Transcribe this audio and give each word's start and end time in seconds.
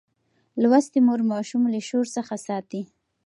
لوستې 0.61 0.99
مور 1.07 1.21
ماشوم 1.31 1.63
له 1.73 1.79
شور 1.87 2.05
څخه 2.15 2.35
ساتي. 2.47 2.81